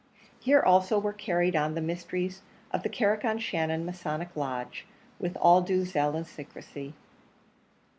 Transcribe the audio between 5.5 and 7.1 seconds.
due zeal and secrecy.